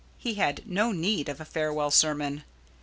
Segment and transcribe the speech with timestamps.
[0.17, 2.43] He had no need of a farewell sermon.